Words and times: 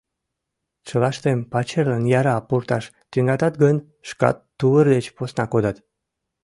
Чылаштым 0.87 1.39
пачерлан 1.51 2.03
яра 2.19 2.35
пурташ 2.47 2.85
тӱҥатат 3.11 3.53
гын, 3.63 3.77
шкат 4.09 4.37
тувыр 4.57 4.85
деч 4.95 5.05
посна 5.15 5.45
кодат. 5.51 5.77